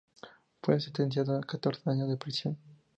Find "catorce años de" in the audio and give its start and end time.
1.43-2.17